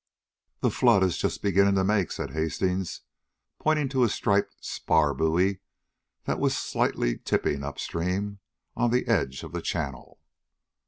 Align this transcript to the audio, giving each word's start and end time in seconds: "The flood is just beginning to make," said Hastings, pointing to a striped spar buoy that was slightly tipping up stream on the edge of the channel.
"The 0.61 0.71
flood 0.71 1.03
is 1.03 1.19
just 1.19 1.43
beginning 1.43 1.75
to 1.75 1.83
make," 1.83 2.11
said 2.11 2.31
Hastings, 2.31 3.01
pointing 3.59 3.87
to 3.89 4.03
a 4.03 4.09
striped 4.09 4.55
spar 4.59 5.13
buoy 5.13 5.59
that 6.23 6.39
was 6.39 6.57
slightly 6.57 7.19
tipping 7.19 7.63
up 7.63 7.77
stream 7.77 8.39
on 8.75 8.89
the 8.89 9.07
edge 9.07 9.43
of 9.43 9.51
the 9.51 9.61
channel. 9.61 10.19